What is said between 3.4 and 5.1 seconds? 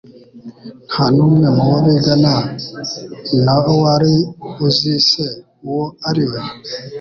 na wari uzi